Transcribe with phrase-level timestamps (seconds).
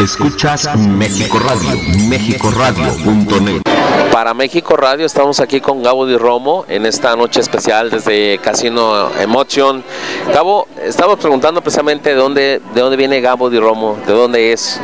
[0.00, 3.73] Escuchas México Radio, mexicoradio.net.
[4.12, 9.10] Para México Radio estamos aquí con Gabo Di Romo en esta noche especial desde Casino
[9.20, 9.82] Emotion.
[10.32, 14.80] Gabo, estamos preguntando precisamente de dónde, de dónde viene Gabo Di Romo, de dónde es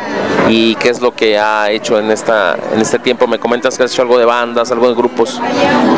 [0.49, 3.27] y qué es lo que ha hecho en, esta, en este tiempo.
[3.29, 5.41] Me comentas que has hecho algo de bandas, algo de grupos.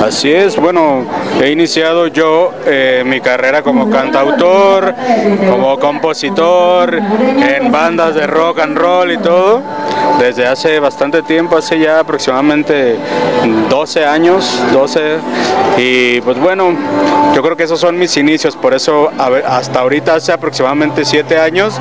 [0.05, 1.05] Así es, bueno,
[1.41, 4.95] he iniciado yo eh, mi carrera como cantautor,
[5.49, 9.63] como compositor, en bandas de rock and roll y todo,
[10.19, 12.99] desde hace bastante tiempo, hace ya aproximadamente
[13.69, 15.19] 12 años, 12,
[15.79, 16.75] y pues bueno,
[17.35, 19.11] yo creo que esos son mis inicios, por eso
[19.47, 21.75] hasta ahorita hace aproximadamente 7 años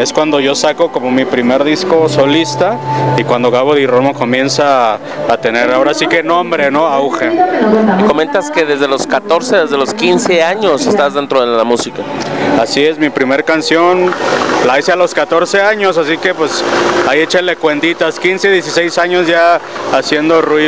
[0.00, 2.78] es cuando yo saco como mi primer disco solista
[3.16, 6.86] y cuando Gabo Di Romo comienza a tener ahora sí que nombre, ¿no?
[6.86, 7.30] Auge.
[8.06, 12.02] comentas que desde los 14, desde los 15 años estás dentro de la música.
[12.60, 14.10] Así es, mi primer canción
[14.66, 16.64] la hice a los 14 años, así que pues
[17.08, 19.60] ahí échale cuentitas, 15, 16 años ya
[19.92, 20.63] haciendo ruido.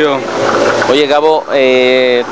[0.89, 2.23] Oye Gabo, eh,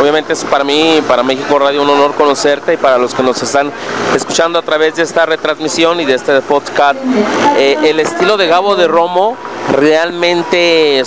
[0.00, 3.42] obviamente es para mí, para México Radio un honor conocerte y para los que nos
[3.42, 3.72] están
[4.14, 7.00] escuchando a través de esta retransmisión y de este podcast,
[7.56, 9.36] eh, el estilo de Gabo de Romo
[9.72, 11.02] realmente,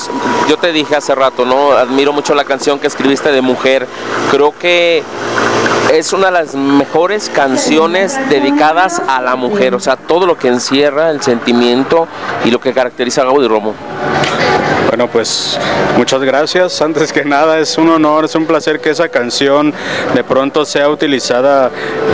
[0.50, 1.72] yo te dije hace rato, ¿no?
[1.72, 3.88] Admiro mucho la canción que escribiste de mujer.
[4.30, 5.04] Creo que
[5.92, 10.50] es una de las mejores canciones dedicadas a la mujer, o sea, todo lo que
[10.50, 12.08] encierra el sentimiento
[12.44, 13.74] y lo que caracteriza a Gaudí Romo.
[14.94, 15.60] Bueno, pues
[15.98, 16.80] muchas gracias.
[16.80, 19.74] Antes que nada, es un honor, es un placer que esa canción
[20.14, 21.72] de pronto sea utilizada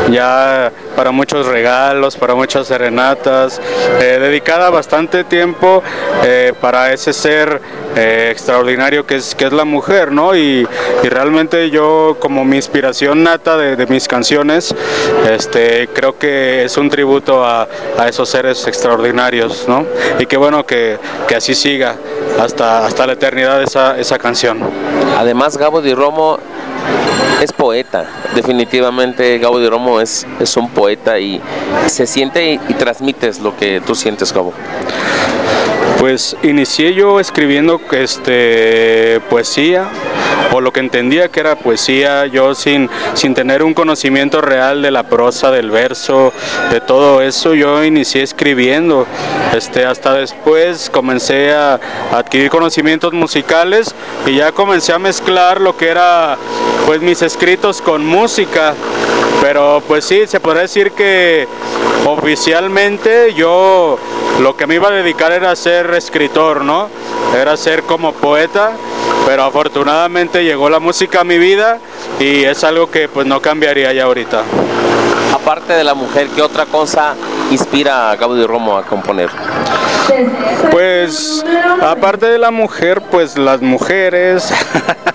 [0.09, 3.59] ya para muchos regalos, para muchas serenatas,
[3.99, 5.83] eh, dedicada bastante tiempo
[6.23, 7.61] eh, para ese ser
[7.97, 10.33] eh, extraordinario que es, que es la mujer, ¿no?
[10.33, 10.65] Y,
[11.03, 14.75] realmente yo como mi inspiración nata de, mis canciones,
[15.29, 17.67] este, creo que es un tributo a,
[18.07, 19.85] esos seres extraordinarios, ¿no?
[20.19, 21.95] Y qué bueno que, que así siga
[22.39, 24.59] hasta, hasta la eternidad esa, esa canción.
[25.17, 26.39] Además, Gabo Di Romo
[27.41, 28.05] es poeta,
[28.35, 31.41] definitivamente Gabo Di Romo es, es un poeta y
[31.87, 34.53] se siente y, y transmites lo que tú sientes, Gabo.
[35.99, 39.89] Pues inicié yo escribiendo este, poesía,
[40.51, 44.91] o lo que entendía que era poesía, yo sin, sin tener un conocimiento real de
[44.91, 46.33] la prosa, del verso,
[46.71, 49.05] de todo eso, yo inicié escribiendo.
[49.55, 51.79] Este, hasta después comencé a,
[52.11, 53.93] adquirir conocimientos musicales
[54.25, 56.37] y ya comencé a mezclar lo que era
[56.85, 58.73] pues mis escritos con música.
[59.41, 61.47] Pero pues sí, se podría decir que
[62.05, 63.97] oficialmente yo
[64.41, 66.89] lo que me iba a dedicar era ser escritor, ¿no?
[67.35, 68.71] Era ser como poeta,
[69.25, 71.79] pero afortunadamente llegó la música a mi vida
[72.19, 74.43] y es algo que pues no cambiaría ya ahorita.
[75.33, 77.15] Aparte de la mujer, ¿qué otra cosa
[77.51, 79.29] inspira a Gaudio Romo a componer?
[80.71, 81.45] Pues
[81.81, 84.51] aparte de la mujer, pues las mujeres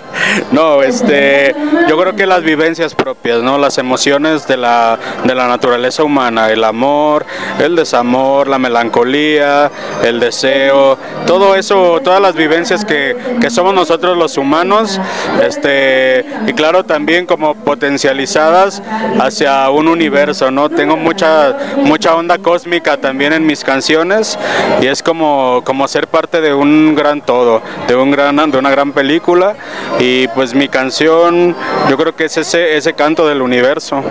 [0.51, 1.55] No, este,
[1.87, 3.57] yo creo que las vivencias propias, ¿no?
[3.57, 7.25] Las emociones de la, de la naturaleza humana, el amor,
[7.59, 9.71] el desamor, la melancolía,
[10.03, 14.99] el deseo, todo eso, todas las vivencias que, que somos nosotros los humanos,
[15.43, 18.81] este, y claro también como potencializadas
[19.19, 20.69] hacia un universo, ¿no?
[20.69, 24.37] Tengo mucha, mucha onda cósmica también en mis canciones
[24.81, 28.69] y es como, como ser parte de un gran todo, de un gran, de una
[28.69, 29.55] gran película
[29.99, 31.55] y pues mi canción
[31.89, 34.03] yo creo que es ese, ese canto del universo,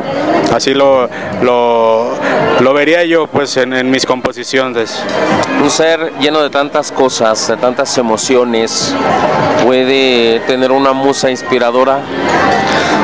[0.53, 1.09] así lo,
[1.43, 5.03] lo, vería yo pues en, mis composiciones.
[5.63, 8.95] Un ser lleno de tantas cosas, de tantas emociones,
[9.65, 12.01] puede tener una musa inspiradora.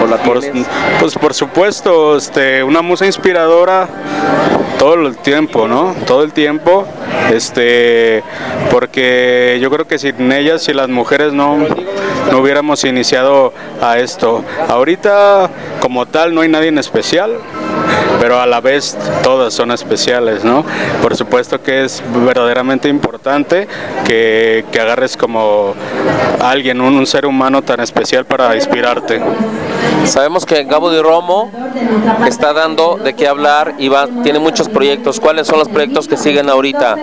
[0.02, 0.40] ¿O la por,
[0.98, 3.88] pues por supuesto, este, una musa inspiradora
[4.78, 5.94] todo el tiempo, ¿no?
[6.06, 6.86] Todo el tiempo,
[7.32, 8.22] este,
[8.70, 11.58] porque yo creo que sin ellas, si las mujeres no,
[12.30, 14.44] no hubiéramos iniciado a esto.
[14.68, 15.50] Ahorita,
[15.80, 17.32] como tal, no hay nadie en especial,
[18.20, 20.62] pero a la vez todas son especiales, ¿no?
[21.00, 23.66] Por supuesto que es verdaderamente importante
[24.06, 25.74] que, que agarres como
[26.40, 29.20] alguien, un, un ser humano tan especial para inspirarte.
[30.04, 31.50] Sabemos que Gabo Di Romo
[32.26, 35.18] está dando de qué hablar y va, tiene muchos proyectos.
[35.18, 36.96] ¿Cuáles son los proyectos que siguen ahorita?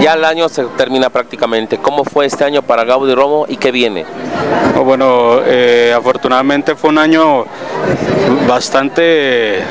[0.00, 1.78] Ya el año se termina prácticamente.
[1.78, 4.04] ¿Cómo fue este año para Gabo Di Romo y qué viene?
[4.76, 7.44] Oh, bueno, eh, afortunadamente fue un año
[8.48, 9.62] bastante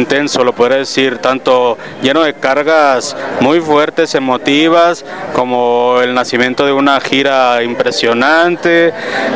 [0.00, 5.04] intenso, lo podría decir, tanto lleno de cargas muy fuertes, emotivas,
[5.34, 8.92] como el nacimiento de una gira impresionante,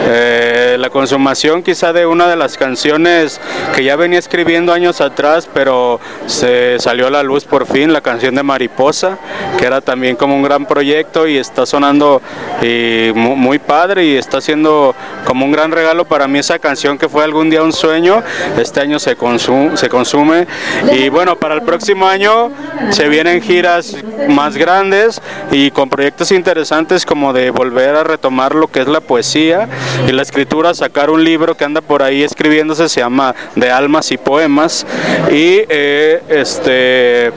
[0.07, 3.41] eh, la consumación quizá de una de las canciones
[3.75, 8.01] que ya venía escribiendo años atrás, pero se salió a la luz por fin, la
[8.01, 9.19] canción de Mariposa,
[9.59, 12.23] que era también como un gran proyecto y está sonando
[12.63, 14.95] y muy, muy padre y está siendo
[15.27, 18.23] como un gran regalo para mí esa canción que fue algún día un sueño,
[18.59, 20.47] este año se consume, se consume
[20.93, 22.51] y bueno, para el próximo año
[22.91, 23.97] se vienen giras
[24.29, 25.21] más grandes
[25.51, 29.69] y con proyectos interesantes como de volver a retomar lo que es la poesía
[30.09, 34.11] y la escritura, sacar un libro que anda por ahí escribiéndose, se llama De Almas
[34.13, 34.87] y Poemas
[35.31, 37.33] y eh, este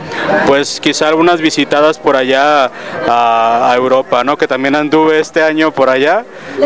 [0.45, 2.71] pues quizá algunas visitadas por allá
[3.07, 4.37] a, a Europa, ¿no?
[4.37, 6.25] que también anduve este año por allá,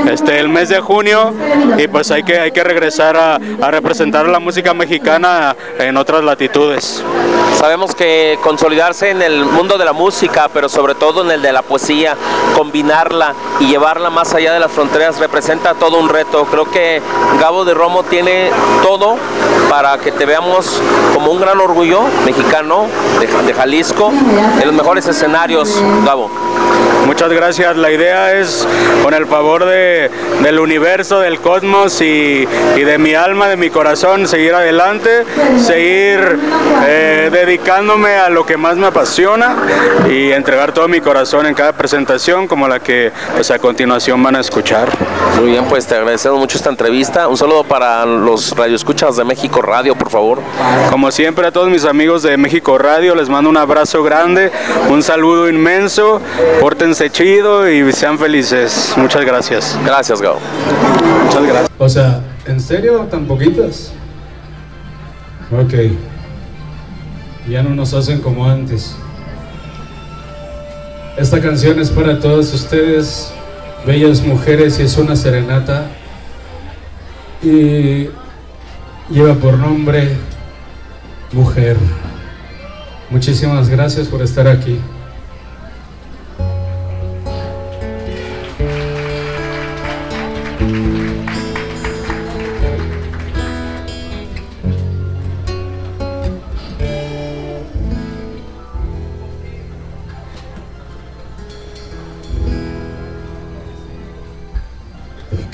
[0.09, 1.33] este el mes de junio
[1.77, 6.24] y pues hay que, hay que regresar a, a representar la música mexicana en otras
[6.24, 6.41] latitudes.
[7.58, 11.52] Sabemos que consolidarse en el mundo de la música, pero sobre todo en el de
[11.52, 12.16] la poesía,
[12.56, 16.46] combinarla y llevarla más allá de las fronteras representa todo un reto.
[16.46, 17.02] Creo que
[17.40, 18.50] Gabo de Romo tiene
[18.82, 19.18] todo
[19.70, 20.82] para que te veamos
[21.14, 22.88] como un gran orgullo mexicano
[23.20, 26.32] de, de Jalisco en los mejores escenarios, Gabo.
[27.12, 27.75] Muchas gracias.
[27.75, 28.66] La idea es,
[29.04, 30.10] con el favor de,
[30.44, 32.48] del universo, del cosmos y,
[32.78, 35.25] y, de mi alma, de mi corazón, seguir adelante,
[35.58, 36.40] seguir
[36.86, 39.58] eh, dedicándome a lo que más me apasiona
[40.10, 44.38] y entregar todo mi corazón en cada presentación, como la que pues, a continuación van
[44.38, 44.88] a escuchar.
[45.38, 47.28] Muy bien, pues te agradecemos mucho esta entrevista.
[47.28, 50.40] Un saludo para los radioescuchas de México Radio, por favor.
[50.90, 54.50] Como siempre, a todos mis amigos de México Radio, les mando un abrazo grande,
[54.90, 56.22] un saludo inmenso.
[56.62, 58.94] Pórtense chido y sean felices.
[58.98, 59.80] Muchas gracias.
[59.86, 60.39] Gracias, Gabo.
[61.25, 61.69] Muchas gracias.
[61.77, 63.92] O sea, ¿en serio tan poquitas?
[65.51, 65.74] Ok.
[67.50, 68.95] Ya no nos hacen como antes.
[71.18, 73.33] Esta canción es para todas ustedes,
[73.86, 75.88] bellas mujeres, y es una serenata.
[77.42, 78.09] Y
[79.09, 80.15] lleva por nombre
[81.33, 81.77] Mujer.
[83.09, 84.80] Muchísimas gracias por estar aquí.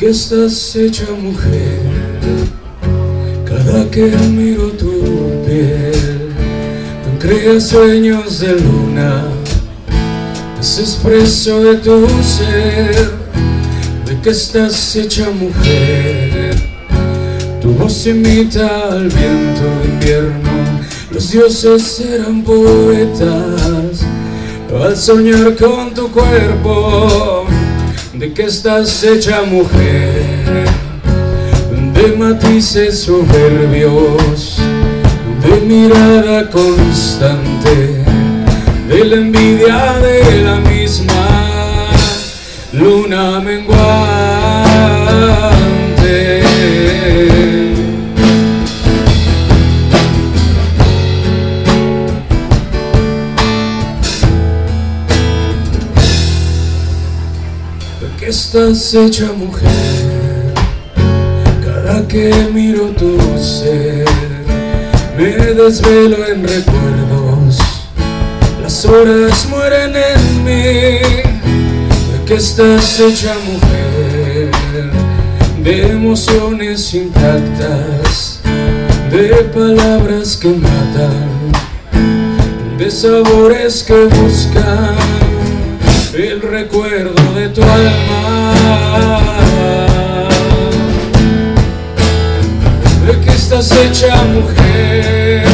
[0.07, 1.81] Que estás hecha mujer.
[3.43, 5.01] Cada que miro tu
[5.45, 6.31] piel
[7.19, 9.25] creas sueños de luna.
[10.61, 13.11] Es expreso de tu ser
[14.05, 16.55] de que estás hecha mujer.
[17.61, 20.51] Tu voz imita al viento de invierno.
[21.11, 24.05] Los dioses eran poetas
[24.73, 27.36] al soñar con tu cuerpo
[28.33, 30.65] que estás hecha mujer,
[31.93, 34.57] de matices soberbios,
[35.41, 38.03] de mirada constante,
[38.87, 41.89] de la envidia de la misma
[42.73, 44.16] luna menguante.
[58.57, 59.69] Estás hecha mujer.
[61.63, 64.07] Cada que miro tu ser,
[65.15, 67.59] me desvelo en recuerdos.
[68.61, 70.99] Las horas mueren en mí.
[72.11, 74.51] De que estás hecha mujer,
[75.63, 78.39] de emociones intactas,
[79.11, 81.51] de palabras que matan,
[82.79, 84.95] de sabores que buscan
[86.15, 89.21] el recuerdo de tu alma.
[93.05, 95.45] De que estás hecha mujer,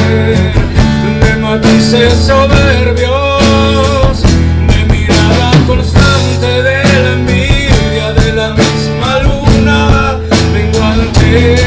[1.22, 4.24] de matices soberbios,
[4.70, 10.18] de mirada constante, de la envidia de la misma luna
[10.54, 11.58] menguante.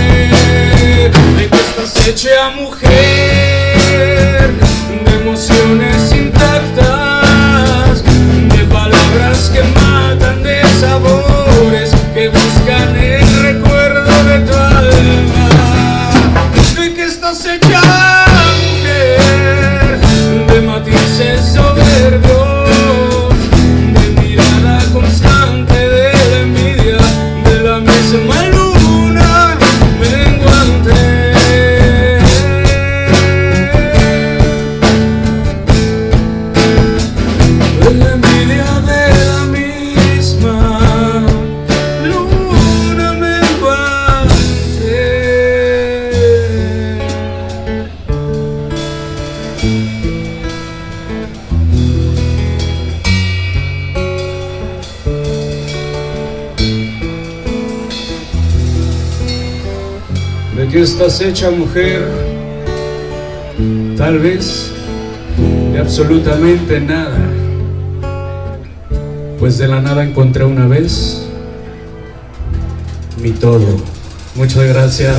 [1.37, 4.51] De que estás hecha mujer,
[5.05, 7.07] de emociones intactas
[9.53, 9.86] que matan de
[10.81, 11.36] sabores
[61.29, 62.07] hecha mujer,
[63.97, 64.73] tal vez
[65.73, 67.19] de absolutamente nada,
[69.39, 71.27] pues de la nada encontré una vez
[73.21, 73.77] mi todo.
[74.37, 75.17] Muchas gracias.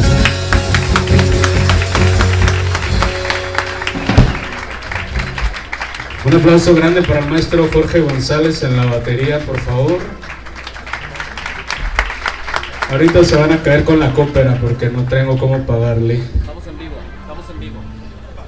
[6.24, 10.00] Un aplauso grande para el maestro Jorge González en la batería, por favor.
[12.90, 16.22] Ahorita se van a caer con la cópera porque no tengo cómo pagarle.
[16.40, 17.76] Estamos en vivo, estamos en vivo.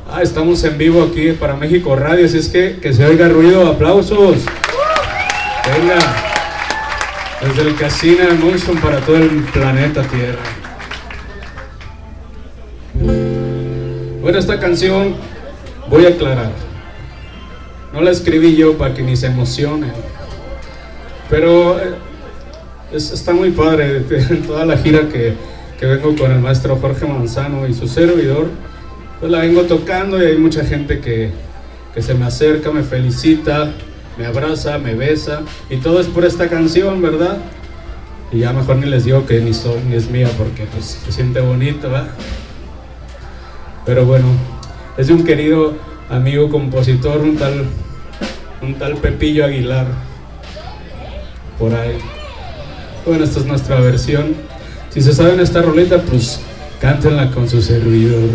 [0.10, 3.68] Ah, estamos en vivo aquí para México Radio, así es que que se oiga ruido,
[3.68, 4.46] aplausos.
[5.66, 6.00] Venga.
[7.42, 10.40] Desde el Casino Motion para todo el planeta Tierra.
[14.22, 15.16] Bueno, esta canción
[15.90, 16.52] voy a aclarar.
[17.94, 19.92] No la escribí yo para que ni se emocionen.
[21.30, 21.78] Pero
[22.92, 24.00] eh, está muy padre
[24.48, 25.34] toda la gira que,
[25.82, 28.48] vengo con el maestro Jorge Manzano y su servidor.
[29.20, 31.32] Pues la vengo tocando y hay mucha gente que,
[32.00, 33.74] se me acerca, me felicita,
[34.18, 37.40] me abraza, me besa y todo es por esta canción, ¿verdad?
[38.32, 39.52] Y ya mejor ni les digo que ni,
[39.90, 42.08] ni es mía porque pues se siente bonito, ¿verdad?
[43.86, 44.28] Pero bueno,
[44.98, 45.74] es de un querido
[46.10, 47.66] amigo compositor, un tal,
[48.62, 49.88] un tal Pepillo Aguilar,
[51.58, 51.98] por ahí.
[53.06, 54.36] Bueno, esta es nuestra versión.
[54.90, 56.42] Si se saben esta roleta, pues
[56.80, 58.30] cántenla con su servidor.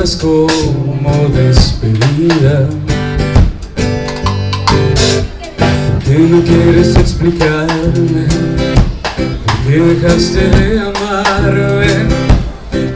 [0.00, 2.68] Palabras como despedida.
[5.58, 8.26] ¿Por qué no quieres explicarme?
[9.64, 12.06] ¿Por qué dejaste de amarme?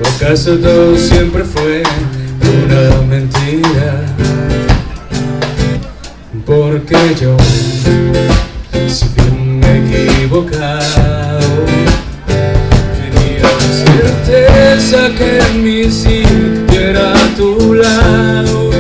[0.02, 1.82] ¿O acaso todo siempre fue
[2.40, 4.06] una mentira?
[6.46, 7.37] Porque yo,
[8.88, 10.26] si bien me he
[14.78, 18.71] certeza que mi sitio era a tu lado.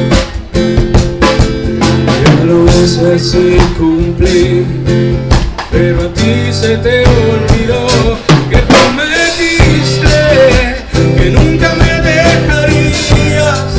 [2.24, 3.36] Ya lo ves
[3.78, 4.64] cumplí,
[5.70, 7.86] pero a ti se te olvidó
[8.50, 10.14] que prometiste
[11.16, 13.74] que nunca me dejarías,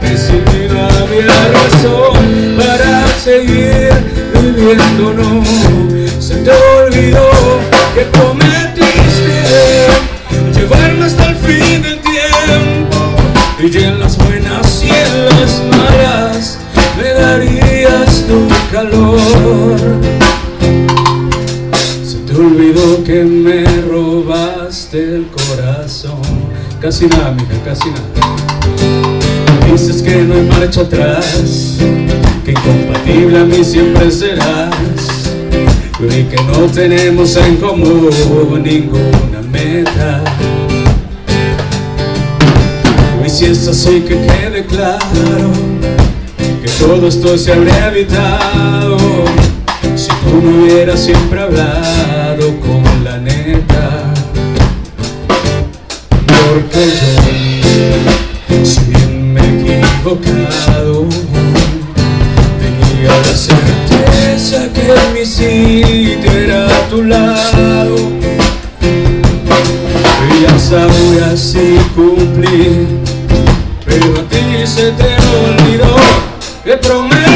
[0.00, 0.38] que si
[0.72, 3.90] no había razón para seguir
[4.34, 5.42] viviendo, no
[6.20, 7.30] se te olvidó
[7.94, 8.68] que prometiste
[10.54, 11.27] llevarme hasta
[18.78, 19.76] calor.
[22.04, 26.20] Se te olvidó que me robaste el corazón.
[26.80, 29.70] Casi nada, mija, casi nada.
[29.72, 31.78] Dices que no hay marcha atrás,
[32.44, 34.74] que incompatible a mí siempre serás
[36.00, 40.22] y que no tenemos en común ninguna meta.
[43.26, 45.67] Y si es así que quede claro
[46.78, 48.96] todo esto se habría evitado
[49.96, 54.14] si tú me hubieras siempre hablado con la neta.
[56.26, 56.92] Porque
[58.48, 61.06] yo, si bien me he equivocado,
[62.60, 67.96] tenía la certeza que mi sitio era a tu lado.
[70.30, 72.86] Y ya ahora sí cumplir
[73.84, 75.16] pero a ti se te
[75.48, 76.27] olvidó
[76.64, 77.27] que prometiste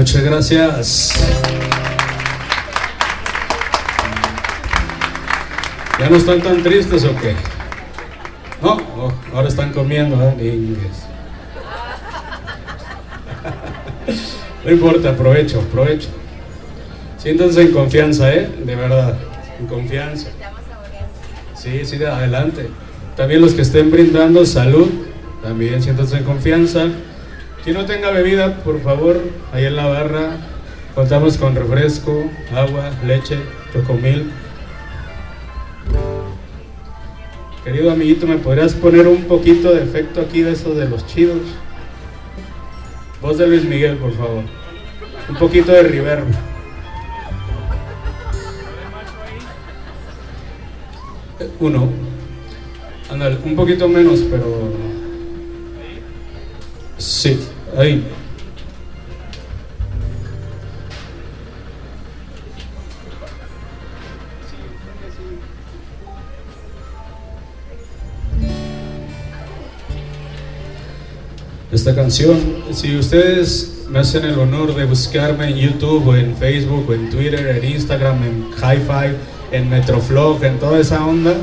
[0.00, 1.12] Muchas gracias.
[5.98, 7.34] ¿Ya no están tan tristes o qué?
[8.62, 10.56] No, oh, ahora están comiendo, ¿eh?
[14.64, 16.08] No importa, aprovecho, aprovecho.
[17.18, 18.48] Siéntanse en confianza, ¿eh?
[18.64, 19.18] De verdad,
[19.58, 20.28] en confianza.
[21.54, 22.70] Sí, sí, adelante.
[23.18, 24.88] También los que estén brindando salud,
[25.42, 26.86] también siéntanse en confianza.
[27.62, 29.20] Quien no tenga bebida, por favor,
[29.52, 30.38] ahí en la barra
[30.94, 32.24] contamos con refresco,
[32.54, 33.38] agua, leche,
[33.72, 34.30] chocomil.
[37.62, 41.42] Querido amiguito, ¿me podrías poner un poquito de efecto aquí de esos de los chidos?
[43.20, 44.44] Voz de Luis Miguel, por favor.
[45.28, 46.24] Un poquito de reverb.
[51.60, 51.90] Uno.
[53.10, 54.89] Ándale, un poquito menos, pero.
[57.20, 57.38] Sí,
[57.76, 58.02] ahí.
[71.70, 72.38] esta canción.
[72.72, 77.54] Si ustedes me hacen el honor de buscarme en YouTube en Facebook o en Twitter,
[77.54, 79.16] en Instagram, en Hi-Fi,
[79.52, 81.34] en Metroflog, en toda esa onda,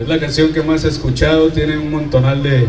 [0.00, 2.66] es la canción que más he escuchado, tiene un montonal de,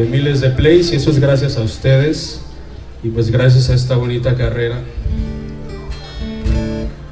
[0.00, 2.40] de miles de plays y eso es gracias a ustedes
[3.02, 4.80] y pues gracias a esta bonita carrera.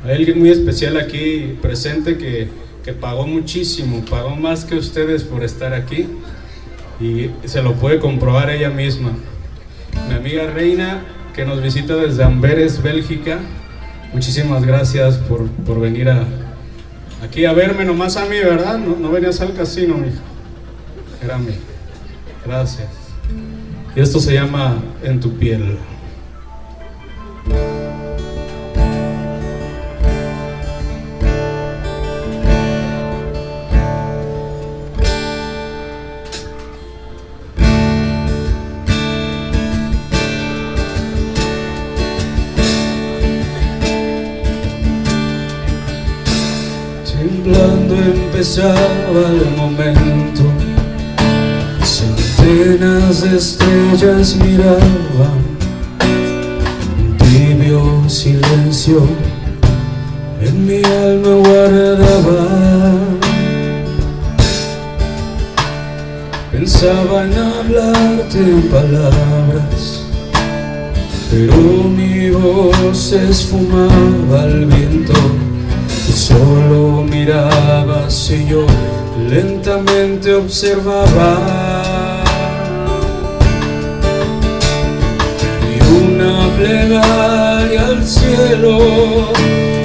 [0.07, 2.49] Hay alguien muy especial aquí presente que,
[2.83, 6.07] que pagó muchísimo, pagó más que ustedes por estar aquí
[6.99, 9.13] y se lo puede comprobar ella misma.
[10.09, 11.03] Mi amiga Reina,
[11.35, 13.39] que nos visita desde Amberes, Bélgica,
[14.15, 16.25] muchísimas gracias por, por venir a,
[17.23, 18.79] aquí a verme nomás a mí, ¿verdad?
[18.79, 20.23] No, venías al casino, mija.
[21.23, 21.53] Era a mí.
[22.49, 22.89] Gracias.
[23.95, 25.77] Y esto se llama En tu piel.
[47.05, 48.75] Temblando empezaba
[49.13, 49.51] el
[53.23, 55.43] estrellas miraban,
[56.99, 59.03] un tibio silencio
[60.41, 62.47] en mi alma guardaba.
[66.53, 70.03] Pensaba en hablarte en palabras,
[71.31, 75.13] pero mi voz se esfumaba al viento.
[76.09, 78.65] Y solo mirabas y yo
[79.29, 81.68] lentamente observaba.
[86.59, 88.79] Plegaria al cielo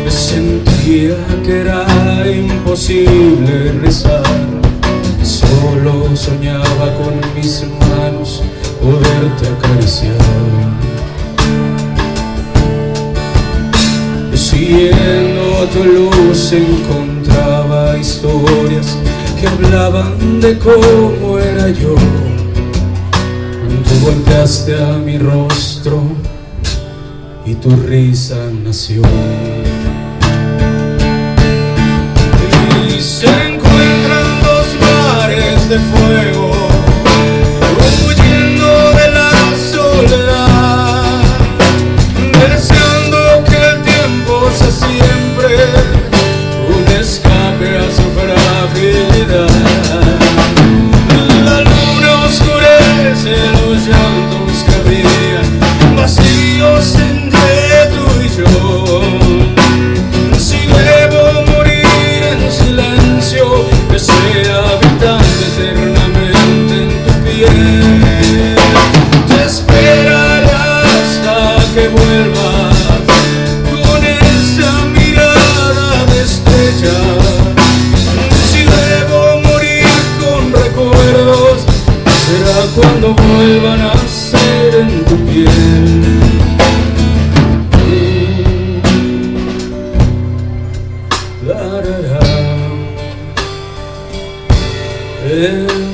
[0.10, 1.86] sentía que era
[2.28, 4.24] imposible rezar.
[5.22, 8.42] Solo soñaba con mis manos
[8.82, 10.18] poderte acariciar.
[14.34, 18.98] Siguiendo tu luz encontraba historias
[19.40, 21.96] que hablaban de cómo era yo.
[23.88, 26.02] Tú volteaste a mi rostro
[27.54, 29.02] y tu risa nació.
[32.88, 36.52] Y se encuentran dos mares de fuego,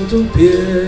[0.09, 0.87] tu piel.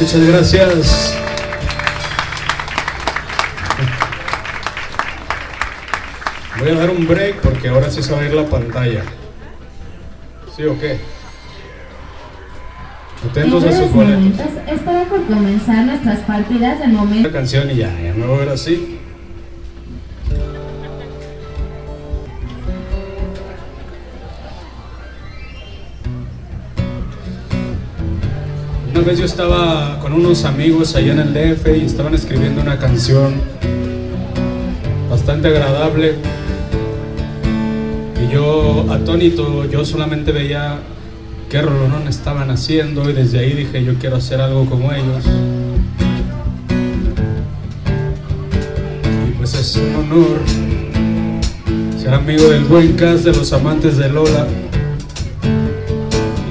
[0.00, 1.14] Muchas gracias.
[6.58, 9.04] Voy a dar un break porque ahora sí se va a ir la pantalla.
[10.56, 11.11] ¿Sí o qué?
[13.32, 14.46] Atentos a sus boletos.
[14.70, 17.30] estará por comenzar nuestras partidas del momento.
[17.30, 18.98] La canción y ya, ya me voy a ver así.
[28.90, 32.78] Una vez yo estaba con unos amigos allá en el DF y estaban escribiendo una
[32.78, 33.40] canción
[35.08, 36.16] bastante agradable.
[38.22, 40.80] Y yo, atónito, yo solamente veía
[41.52, 45.22] qué rolón estaban haciendo y desde ahí dije yo quiero hacer algo como ellos.
[49.28, 50.38] Y pues es un honor
[52.00, 54.46] ser amigo del buen cast de los amantes de Lola,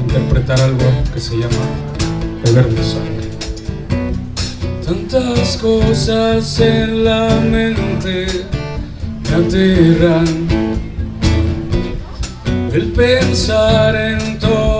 [0.04, 1.66] interpretar algo que se llama
[2.44, 3.28] Beber mi sangre.
[4.86, 8.28] Tantas cosas en la mente
[9.24, 10.48] me aterran.
[12.72, 14.71] El pensar en todo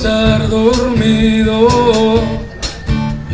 [0.00, 1.68] estar dormido.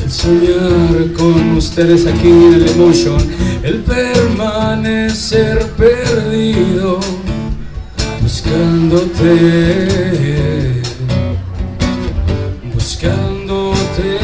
[0.02, 3.18] El soñar con ustedes aquí en el emotion.
[3.62, 6.98] El permanecer perdido.
[8.20, 9.22] Buscándote.
[12.74, 14.18] Buscándote.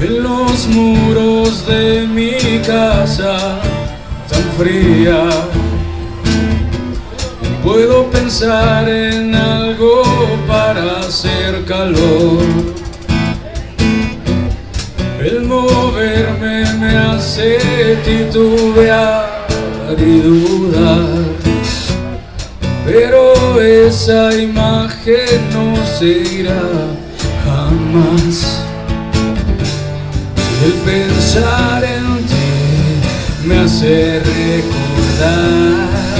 [0.00, 3.60] En los muros de mi casa
[4.28, 5.28] tan fría
[8.22, 10.02] pensar en algo
[10.46, 12.38] para hacer calor.
[15.20, 17.58] El moverme me hace
[18.04, 19.46] titubear
[19.98, 21.24] y dudar.
[22.86, 26.62] Pero esa imagen no se irá
[27.44, 28.62] jamás.
[30.64, 36.11] El pensar en ti me hace recordar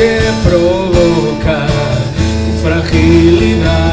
[0.00, 1.66] que provoca
[2.62, 3.89] fragilidad.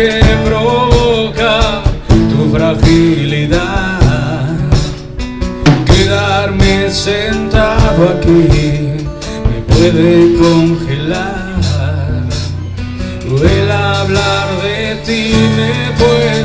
[0.00, 1.82] Que provoca
[2.30, 4.00] tu fragilidad.
[5.84, 8.48] Quedarme sentado aquí
[9.48, 11.50] me puede congelar.
[13.56, 16.39] El hablar de ti me puede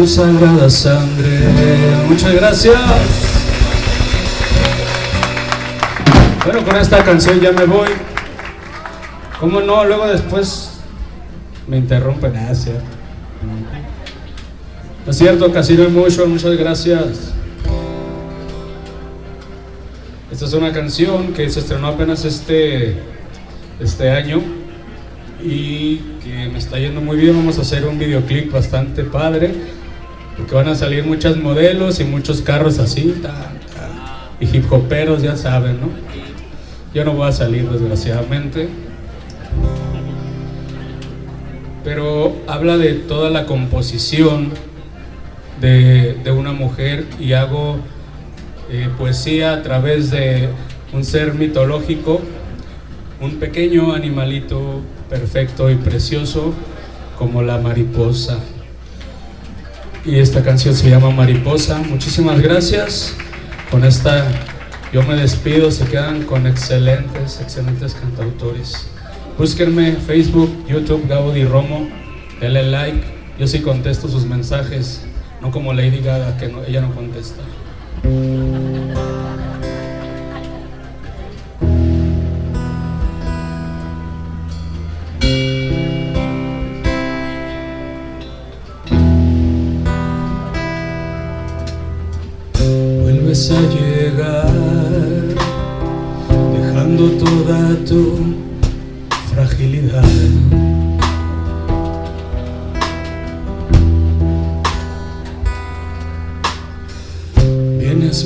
[0.00, 1.40] tu sagrada sangre.
[2.08, 2.74] Muchas gracias.
[6.42, 7.90] Bueno, con esta canción ya me voy.
[9.38, 9.84] ¿Cómo no?
[9.84, 10.80] Luego después
[11.68, 12.34] me interrumpen.
[12.34, 12.84] Ah, es cierto.
[15.06, 17.34] Es cierto, Casino Emotion, muchas gracias.
[20.32, 22.96] Esta es una canción que se estrenó apenas este,
[23.78, 24.40] este año
[25.42, 27.36] y que me está yendo muy bien.
[27.36, 29.79] Vamos a hacer un videoclip bastante padre,
[30.40, 33.52] porque van a salir muchos modelos y muchos carros así, ta,
[34.40, 35.88] y hip hoperos, ya saben, ¿no?
[36.94, 38.70] Yo no voy a salir, desgraciadamente.
[41.84, 44.48] Pero habla de toda la composición
[45.60, 47.76] de, de una mujer y hago
[48.70, 50.48] eh, poesía a través de
[50.94, 52.22] un ser mitológico,
[53.20, 56.54] un pequeño animalito perfecto y precioso
[57.18, 58.38] como la mariposa.
[60.04, 61.78] Y esta canción se llama Mariposa.
[61.78, 63.14] Muchísimas gracias.
[63.70, 64.26] Con esta
[64.92, 68.88] yo me despido, se quedan con excelentes, excelentes cantautores.
[69.38, 71.88] Búsquenme Facebook, YouTube, Gaudi Romo,
[72.40, 73.00] denle like.
[73.38, 75.02] Yo sí contesto sus mensajes,
[75.40, 77.40] no como Lady Gaga, que ella no contesta.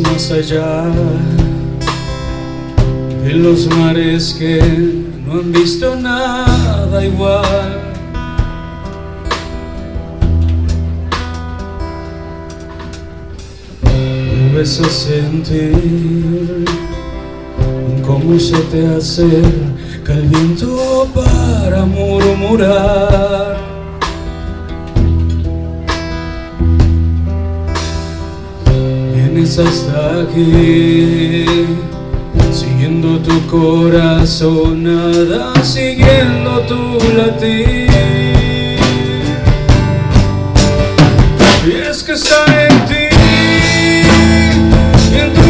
[0.05, 0.85] Más allá
[3.25, 4.61] de los mares que
[5.25, 7.93] no han visto nada igual.
[13.83, 16.64] Vuelves a sentir
[18.07, 23.54] cómo se te acerca el viento para murmurar.
[29.45, 31.45] Hasta aquí,
[32.51, 37.91] siguiendo tu corazón, nada siguiendo tu latir.
[41.67, 43.09] Y es que está en ti,
[45.15, 45.44] en tu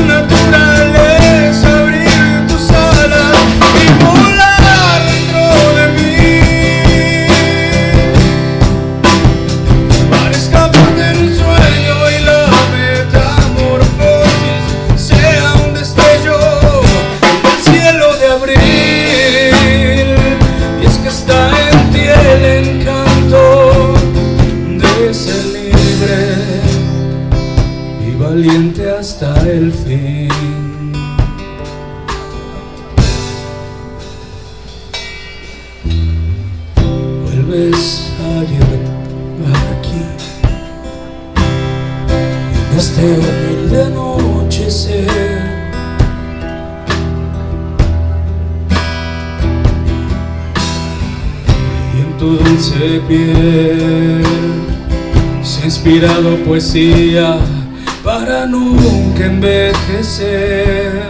[58.83, 61.03] nunca envejecer.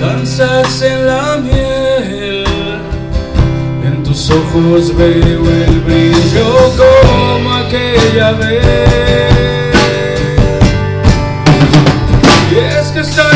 [0.00, 2.44] Danzas en la miel,
[3.84, 9.30] en tus ojos veo el brillo como aquella vez.
[12.50, 13.28] Y es que está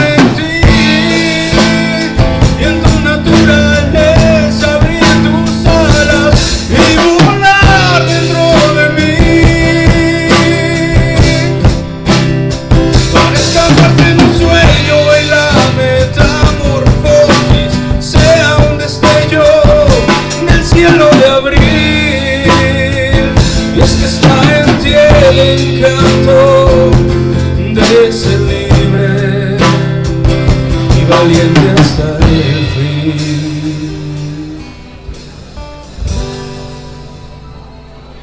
[31.84, 33.14] hasta el fin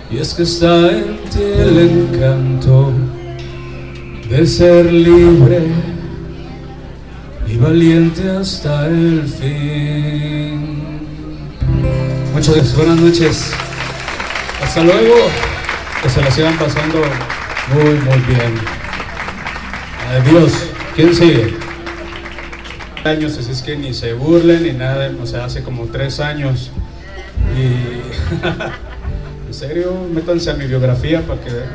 [0.09, 2.91] y es que está en ti el encanto
[4.29, 5.61] de ser libre
[7.47, 10.71] y valiente hasta el fin.
[12.33, 13.51] Muchas gracias, buenas noches.
[14.63, 15.15] Hasta luego.
[16.01, 16.99] Que se la sigan pasando
[17.73, 18.53] muy, muy bien.
[20.09, 20.51] Adiós.
[20.95, 21.70] ¿Quién sigue?
[23.03, 25.11] Años, así es que ni se burlen ni nada.
[25.21, 26.71] O sea, hace como tres años.
[27.57, 27.65] Y.
[29.47, 31.69] en serio, métanse a mi biografía para que vean.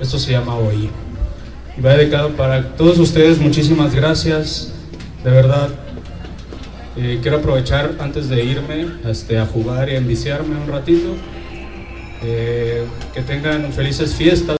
[0.00, 0.88] Esto se llama Hoy.
[1.76, 3.38] Y va dedicado para todos ustedes.
[3.38, 4.72] Muchísimas gracias.
[5.24, 5.68] De verdad.
[6.96, 11.16] Eh, quiero aprovechar antes de irme este, a jugar y a enviciarme un ratito.
[12.22, 12.84] Eh,
[13.14, 14.48] que tengan felices fiestas.